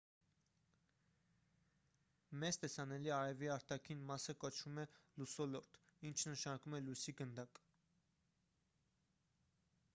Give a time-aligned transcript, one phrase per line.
[2.43, 4.85] մեզ տեսանելի արևի արտաքին մասը կոչվում է
[5.23, 5.79] լուսոլորտ
[6.11, 7.61] ինչը նշանակում է լույսի գնդակ